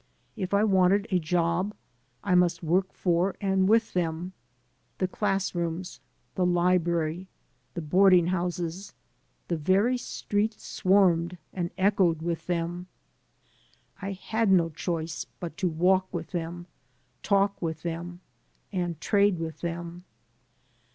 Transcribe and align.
If 0.35 0.51
I 0.51 0.63
wanted 0.63 1.05
a 1.11 1.19
job, 1.19 1.75
I 2.23 2.33
must 2.33 2.63
work 2.63 2.91
for 2.91 3.35
and 3.39 3.69
with 3.69 3.93
them. 3.93 4.33
The 4.97 5.07
class 5.07 5.53
rooms, 5.53 5.99
the 6.33 6.43
library, 6.43 7.27
the 7.75 7.83
boarding 7.83 8.25
houses, 8.25 8.95
the 9.47 9.57
very 9.57 9.99
streets 9.99 10.63
swarmed 10.65 11.37
and 11.53 11.69
echoed 11.77 12.23
with 12.23 12.47
them. 12.47 12.87
I 14.01 14.13
had 14.13 14.51
no 14.51 14.69
choice 14.69 15.27
but 15.39 15.55
to 15.57 15.69
walk 15.69 16.11
with 16.11 16.31
them, 16.31 16.65
talk 17.21 17.61
with 17.61 17.83
them, 17.83 18.21
and 18.71 18.99
trade 18.99 19.37
with 19.37 19.59
them. 19.61 20.05